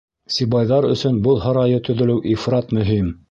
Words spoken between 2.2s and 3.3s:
ифрат мөһим.